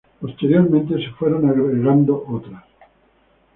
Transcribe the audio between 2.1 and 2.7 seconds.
otras.